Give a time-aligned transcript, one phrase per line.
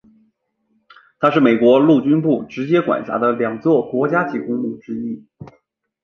[1.19, 5.27] 它是美国陆军部直接管辖的两座国家级公墓之一。